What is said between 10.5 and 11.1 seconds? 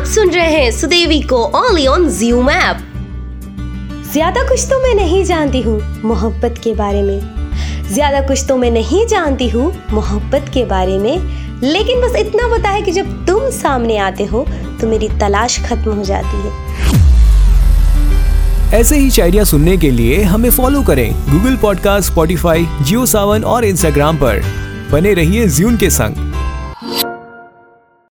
के बारे